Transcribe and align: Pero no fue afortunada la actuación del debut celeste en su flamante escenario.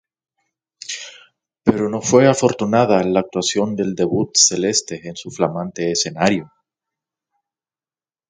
Pero 1.63 1.87
no 1.87 2.01
fue 2.01 2.27
afortunada 2.27 3.03
la 3.03 3.19
actuación 3.19 3.75
del 3.75 3.93
debut 3.93 4.31
celeste 4.35 5.07
en 5.07 5.15
su 5.15 5.29
flamante 5.29 5.91
escenario. 5.91 6.51